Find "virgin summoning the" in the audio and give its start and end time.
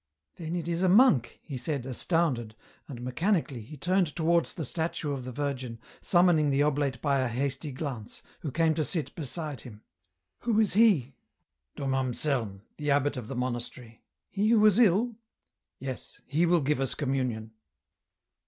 5.31-6.63